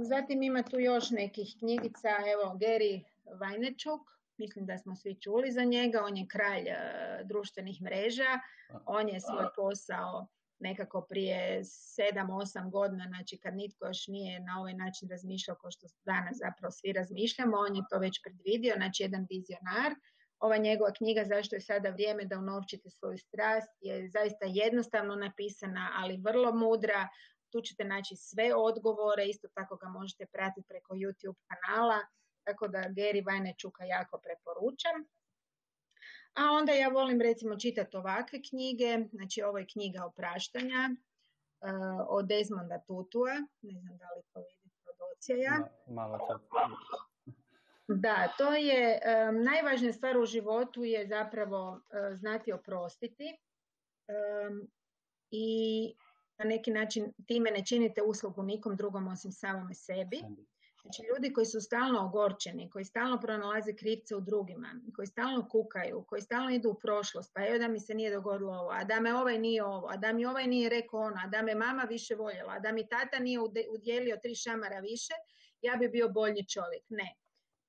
[0.03, 4.01] Zatim ima tu još nekih knjigica, evo Gary Vaynerchuk,
[4.39, 6.79] mislim da smo svi čuli za njega, on je kralj e,
[7.25, 8.41] društvenih mreža,
[8.87, 10.27] on je svoj posao
[10.59, 15.87] nekako prije 7-8 godina, znači kad nitko još nije na ovaj način razmišljao kao što
[16.05, 19.93] danas zapravo svi razmišljamo, on je to već predvidio, znači jedan vizionar,
[20.41, 25.91] ova njegova knjiga Zašto je sada vrijeme da unovčite svoju strast je zaista jednostavno napisana,
[25.97, 27.09] ali vrlo mudra.
[27.53, 31.99] Tu ćete naći sve odgovore, isto tako ga možete pratiti preko YouTube kanala,
[32.45, 35.05] tako da Gary Vajnečuka jako preporučam.
[36.35, 42.27] A onda ja volim recimo čitati ovakve knjige, znači ovo je knjiga opraštanja uh, od
[42.27, 45.53] Desmonda Tutua, ne znam da li to vidite od ocija.
[45.87, 46.19] Malo
[47.97, 49.01] da, to je
[49.45, 53.37] najvažnija stvar u životu je zapravo e, znati oprostiti
[55.31, 55.95] i
[56.39, 60.23] na neki način time ne činite uslugu nikom drugom osim samome sebi.
[60.83, 66.05] Znači ljudi koji su stalno ogorčeni, koji stalno pronalaze krivce u drugima, koji stalno kukaju,
[66.09, 69.01] koji stalno idu u prošlost, pa evo da mi se nije dogodilo ovo, a da
[69.01, 71.83] me ovaj nije ovo, a da mi ovaj nije rekao ono, a da me mama
[71.83, 75.15] više voljela, a da mi tata nije udjelio tri šamara više,
[75.61, 76.85] ja bi bio bolji čovjek.
[76.89, 77.17] Ne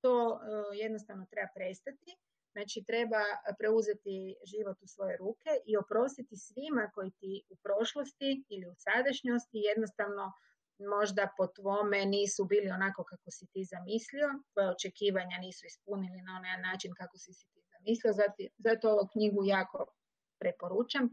[0.02, 2.10] to e, jednostavno treba prestati.
[2.52, 3.22] Znači treba
[3.58, 4.16] preuzeti
[4.52, 10.32] život u svoje ruke i oprostiti svima koji ti u prošlosti ili u sadašnjosti jednostavno
[10.78, 16.32] možda po tvome nisu bili onako kako si ti zamislio, tvoje očekivanja nisu ispunili na
[16.38, 19.78] onaj način kako si si ti zamislio, zato, zato ovu knjigu jako
[20.40, 21.04] preporučam.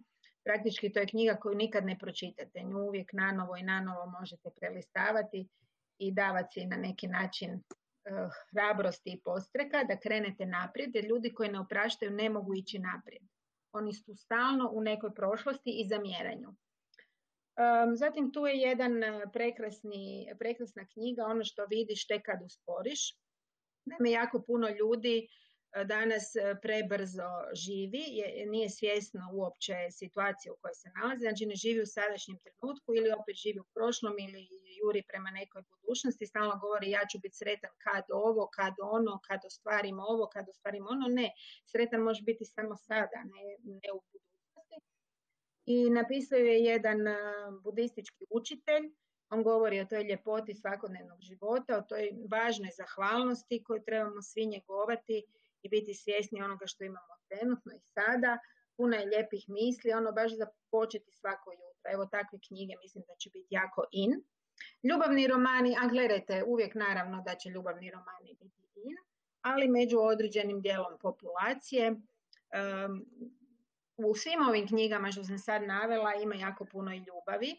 [0.44, 5.48] Praktički to je knjiga koju nikad ne pročitate, nju uvijek nanovo i nanovo možete prelistavati
[5.98, 7.89] i davati na neki način Eh,
[8.52, 13.24] hrabrosti i postreka da krenete naprijed, jer ljudi koji ne opraštaju ne mogu ići naprijed.
[13.72, 16.56] Oni su stalno u nekoj prošlosti i zamjeranju.
[17.96, 23.00] Zatim tu je jedan eh, prekrasni, prekrasna knjiga, ono što vidiš te kad usporiš.
[23.86, 25.28] Naime, jako puno ljudi
[25.86, 31.56] danas e, prebrzo živi, je, nije svjesno uopće situacije u kojoj se nalazi, znači ne
[31.56, 34.42] živi u sadašnjem trenutku ili opet živi u prošlom ili
[34.82, 39.40] juri prema nekoj budućnosti, stalno govori ja ću biti sretan kad ovo, kad ono, kad
[39.46, 41.28] ostvarim ovo, kad ostvarim ono, ne,
[41.72, 43.44] sretan može biti samo sada, ne,
[43.82, 44.78] ne u budućnosti.
[45.66, 47.16] I napisao je jedan e,
[47.64, 48.86] budistički učitelj,
[49.30, 55.26] on govori o toj ljepoti svakodnevnog života, o toj važnoj zahvalnosti koju trebamo svi njegovati
[55.64, 58.38] i biti svjesni onoga što imamo trenutno i sada.
[58.78, 61.88] Puno je lijepih misli, ono baš za početi svako jutro.
[61.94, 64.12] Evo takve knjige mislim da će biti jako in.
[64.90, 68.96] Ljubavni romani, a gledajte, uvijek naravno da će ljubavni romani biti in,
[69.42, 71.96] ali među određenim dijelom populacije.
[73.98, 77.56] u svim ovim knjigama što sam sad navela ima jako puno i ljubavi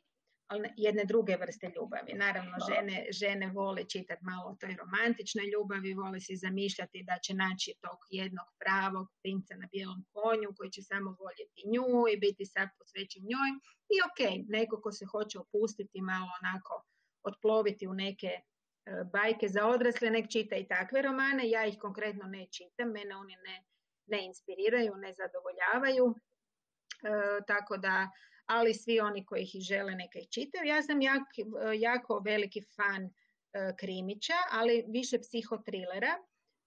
[0.51, 2.13] ali jedne druge vrste ljubavi.
[2.15, 7.35] Naravno, žene, žene vole čitati malo o toj romantičnoj ljubavi, vole si zamišljati da će
[7.35, 12.45] naći tog jednog pravog princa na bijelom konju koji će samo voljeti nju i biti
[12.55, 13.51] sad posvećen njoj.
[13.95, 16.75] I ok, neko ko se hoće opustiti malo onako,
[17.23, 18.41] otploviti u neke e,
[19.13, 21.51] bajke za odrasle, nek čita i takve romane.
[21.51, 23.57] Ja ih konkretno ne čitam, mene oni ne,
[24.07, 26.15] ne inspiriraju, ne zadovoljavaju.
[26.15, 26.17] E,
[27.47, 28.11] tako da
[28.51, 30.65] ali svi oni koji ih žele neka ih čitaju.
[30.65, 30.99] Ja sam
[31.81, 33.11] jako veliki fan e,
[33.77, 36.17] krimića, ali više psihotrilera,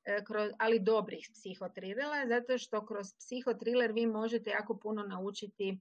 [0.05, 0.23] e,
[0.59, 5.79] ali dobrih psihotrilera, zato što kroz psihotriler vi možete jako puno naučiti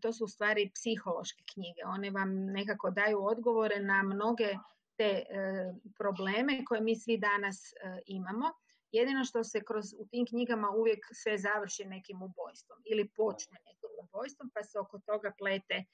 [0.00, 1.80] to su u stvari psihološke knjige.
[1.86, 4.54] One vam nekako daju odgovore na mnoge
[4.96, 5.24] te e,
[5.98, 7.74] probleme koje mi svi danas
[8.06, 8.46] imamo
[8.92, 13.90] Jedino što se kroz, u tim knjigama uvijek sve završi nekim ubojstvom ili počne nekim
[14.04, 15.84] ubojstvom, pa se oko toga plete e,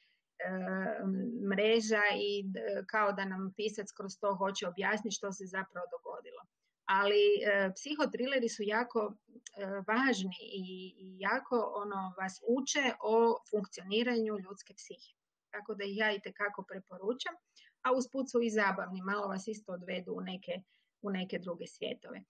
[1.50, 2.44] mreža i
[2.86, 6.42] kao da nam pisac kroz to hoće objasniti što se zapravo dogodilo.
[6.84, 9.12] Ali e, psihotrileri su jako e,
[9.66, 15.12] važni i, i jako ono vas uče o funkcioniranju ljudske psihe.
[15.50, 17.34] Tako da ih ja i tekako preporučam,
[17.82, 20.62] a usput su i zabavni, malo vas isto odvedu u neke,
[21.02, 22.22] u neke druge svjetove.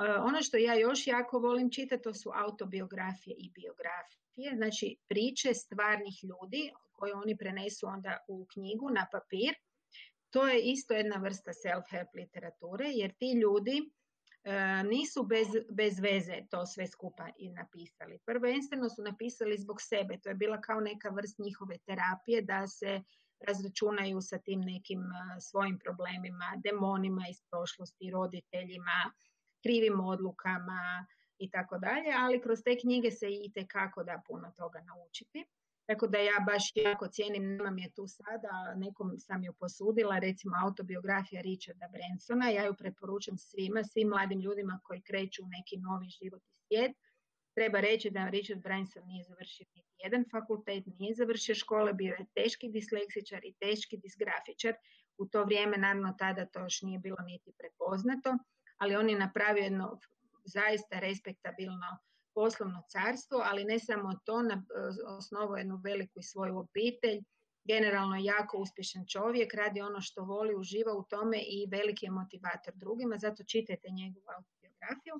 [0.00, 5.54] E, ono što ja još jako volim čitati, to su autobiografije i biografije, znači priče
[5.54, 9.54] stvarnih ljudi koje oni prenesu onda u knjigu na papir.
[10.30, 13.90] To je isto jedna vrsta self-help literature, jer ti ljudi
[14.44, 18.18] e, nisu bez, bez veze to sve skupa i napisali.
[18.26, 23.02] Prvenstveno su napisali zbog sebe, to je bila kao neka vrst njihove terapije da se
[23.40, 29.12] razračunaju sa tim nekim e, svojim problemima, demonima iz prošlosti, roditeljima,
[29.64, 31.06] krivim odlukama
[31.38, 35.44] i tako dalje, ali kroz te knjige se i tekako da puno toga naučiti.
[35.86, 40.54] Tako da ja baš jako cijenim, nemam je tu sada, nekom sam ju posudila, recimo
[40.64, 46.08] autobiografija Richarda Bransona, ja ju preporučam svima, svim mladim ljudima koji kreću u neki novi
[46.08, 46.92] život i svijet.
[47.54, 52.26] Treba reći da Richard Branson nije završio niti jedan fakultet, nije završio škole, bio je
[52.34, 54.74] teški disleksičar i teški disgrafičar.
[55.18, 58.38] U to vrijeme, naravno, tada to još nije bilo niti prepoznato
[58.78, 59.98] ali on je napravio jedno
[60.44, 61.98] zaista respektabilno
[62.34, 64.64] poslovno carstvo, ali ne samo to, na,
[65.06, 67.22] osnovo jednu veliku i svoju obitelj,
[67.64, 72.74] generalno jako uspješan čovjek, radi ono što voli, uživa u tome i veliki je motivator
[72.74, 75.14] drugima, zato čitajte njegovu autobiografiju.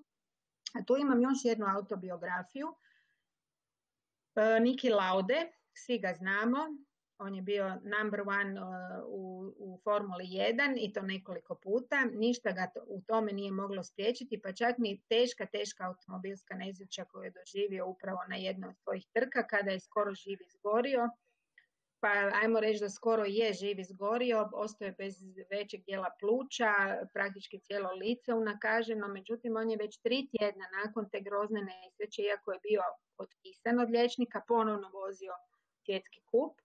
[0.75, 2.75] A tu imam još jednu autobiografiju,
[4.35, 6.59] e, Niki Laude, svi ga znamo,
[7.19, 8.69] on je bio number one uh,
[9.07, 12.05] u, u Formuli 1 i to nekoliko puta.
[12.05, 17.05] Ništa ga to, u tome nije moglo spriječiti, pa čak ni teška, teška automobilska nezreća
[17.05, 21.09] koju je doživio upravo na jednoj od svojih trka kada je skoro živ izgorio.
[22.01, 22.09] Pa
[22.43, 25.15] ajmo reći da skoro je živ izgorio, ostao je bez
[25.51, 26.73] većeg dijela pluća,
[27.13, 32.53] praktički cijelo lice unakaženo, međutim on je već tri tjedna nakon te grozne nesreće, iako
[32.53, 32.83] je bio
[33.19, 35.33] otpisan od liječnika, ponovno vozio
[35.85, 36.64] svjetski kup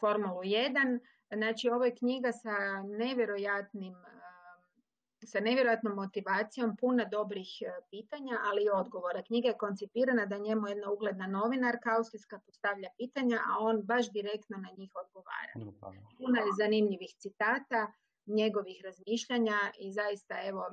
[0.00, 0.98] Formulu 1.
[1.34, 8.64] Znači ovo je knjiga sa nevjerojatnim e, sa nevjerojatnom motivacijom, puna dobrih e, pitanja, ali
[8.64, 9.22] i odgovora.
[9.22, 14.56] Knjiga je koncipirana da njemu jedna ugledna novinarka austrijska postavlja pitanja, a on baš direktno
[14.58, 15.52] na njih odgovara.
[16.18, 17.92] Puna je zanimljivih citata,
[18.26, 20.70] njegovih razmišljanja i zaista evo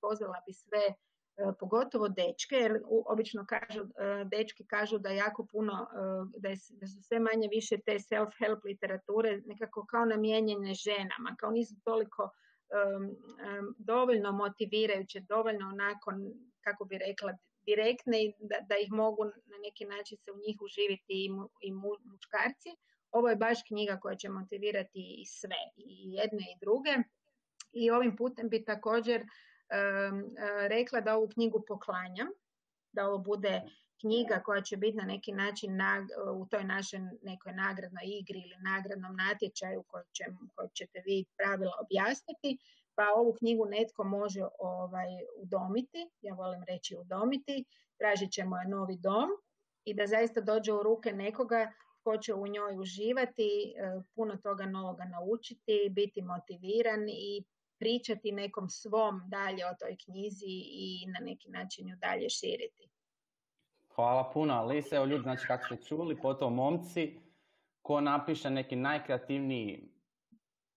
[0.00, 1.15] pozvala bi sve E,
[1.60, 5.96] pogotovo dečke, jer obično kažu, e, dečki kažu da jako puno, e,
[6.40, 11.74] da, da su sve manje više te self-help literature nekako kao namijenjene ženama, kao nisu
[11.84, 12.30] toliko
[13.78, 16.12] dovoljno motivirajuće, dovoljno onako,
[16.60, 17.32] kako bi rekla,
[17.66, 21.48] direktne i da, da ih mogu na neki način se u njih uživiti i, mu,
[21.60, 21.72] i
[22.12, 22.70] muškarci.
[23.10, 26.94] Ovo je baš knjiga koja će motivirati i sve, i jedne i druge.
[27.72, 29.24] I ovim putem bi također
[30.68, 32.28] rekla da ovu knjigu poklanjam,
[32.92, 33.62] da ovo bude
[34.00, 35.78] knjiga koja će biti na neki način
[36.34, 40.24] u toj našoj nekoj nagradnoj igri ili nagradnom natječaju koju, će,
[40.74, 42.58] ćete vi pravila objasniti,
[42.94, 47.64] pa ovu knjigu netko može ovaj, udomiti, ja volim reći udomiti,
[47.98, 49.28] tražit ćemo je novi dom
[49.84, 54.66] i da zaista dođe u ruke nekoga ko će u njoj uživati, e, puno toga
[54.66, 57.44] novoga naučiti, biti motiviran i
[57.78, 62.88] pričati nekom svom dalje o toj knjizi i na neki način ju dalje širiti.
[63.94, 64.96] Hvala puno, Alise.
[64.96, 67.20] Evo ljudi, znači kako ste čuli, potom momci,
[67.82, 69.96] ko napiše neki najkreativniji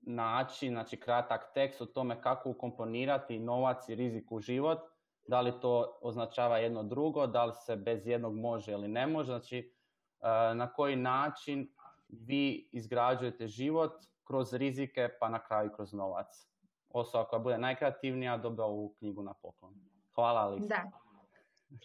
[0.01, 4.79] način, znači kratak tekst o tome kako ukomponirati novac i rizik u život,
[5.27, 9.27] da li to označava jedno drugo, da li se bez jednog može ili ne može,
[9.27, 11.69] znači e, na koji način
[12.07, 16.48] vi izgrađujete život kroz rizike pa na kraju kroz novac
[16.89, 19.73] osoba koja bude najkreativnija dobila ovu knjigu na poklon.
[20.15, 20.67] Hvala Alice.
[20.67, 20.91] Da.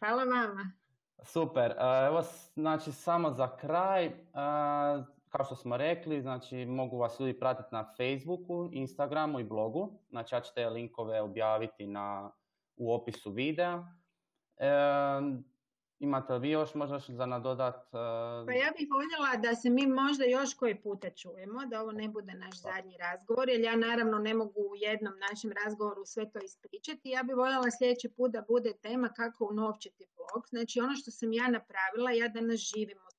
[0.01, 0.73] Hvala vama.
[1.23, 1.71] Super.
[1.71, 2.23] E, evo,
[2.55, 4.13] znači, samo za kraj, e,
[5.29, 9.99] kao što smo rekli, znači, mogu vas ljudi pratiti na Facebooku, Instagramu i blogu.
[10.11, 12.31] Znači, ja ću te linkove objaviti na,
[12.77, 13.85] u opisu videa.
[14.57, 14.71] E,
[16.05, 17.89] Imate li vi još možda za nadodat?
[18.47, 22.09] Pa ja bih voljela da se mi možda još koji puta čujemo, da ovo ne
[22.09, 26.39] bude naš zadnji razgovor, jer ja naravno ne mogu u jednom našem razgovoru sve to
[26.39, 27.11] ispričati.
[27.11, 30.49] Ja bih voljela sljedeći put da bude tema kako unovčiti blog.
[30.49, 33.14] Znači ono što sam ja napravila, ja danas živim od bloga.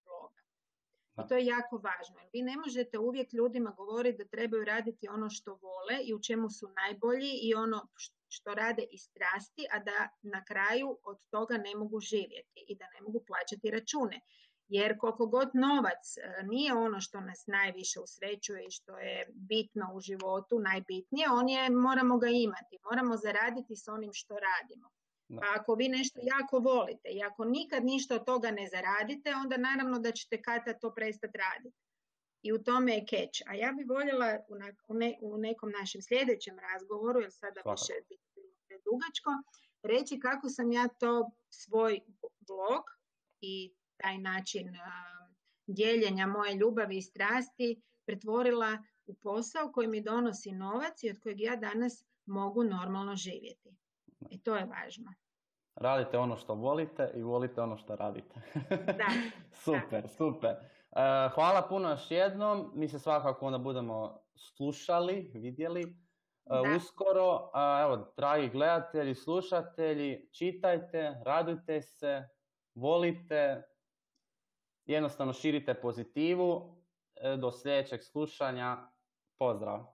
[1.24, 2.20] I to je jako važno.
[2.34, 6.50] Vi ne možete uvijek ljudima govoriti da trebaju raditi ono što vole i u čemu
[6.50, 7.88] su najbolji i ono
[8.30, 12.86] što rade iz strasti, a da na kraju od toga ne mogu živjeti i da
[12.86, 14.20] ne mogu plaćati račune.
[14.68, 19.92] Jer koliko god novac e, nije ono što nas najviše usrećuje i što je bitno
[19.96, 24.90] u životu, najbitnije, on je, moramo ga imati, moramo zaraditi s onim što radimo.
[25.28, 29.58] Pa ako vi nešto jako volite i ako nikad ništa od toga ne zaradite, onda
[29.58, 31.78] naravno da ćete kada to prestati raditi.
[32.42, 33.42] I u tome je keč.
[33.48, 34.40] A ja bih voljela
[35.22, 38.26] u, nekom našem sljedećem razgovoru, jer sada više biti
[38.86, 39.32] dugačko,
[39.84, 42.00] reći kako sam ja to svoj
[42.40, 42.84] blog
[43.42, 44.68] i taj način
[45.68, 51.42] dijeljenja moje ljubavi i strasti pretvorila u posao koji mi donosi novac i od kojeg
[51.42, 53.76] ja danas mogu normalno živjeti.
[54.30, 55.14] I to je važno.
[55.76, 58.36] Radite ono što volite i volite ono što radite.
[59.00, 59.08] da.
[59.52, 60.52] super, super.
[60.52, 62.72] E, hvala puno još jednom.
[62.74, 67.52] Mi se svakako onda budemo slušali, vidjeli uh, uskoro.
[67.82, 72.28] evo, dragi gledatelji, slušatelji, čitajte, radujte se,
[72.76, 73.64] volite,
[74.86, 76.76] jednostavno širite pozitivu.
[77.22, 78.78] E, do sljedećeg slušanja.
[79.38, 79.86] Pozdrav.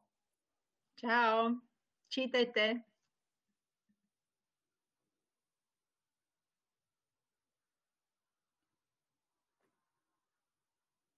[0.95, 1.51] Ćao.
[2.07, 2.81] Čitajte.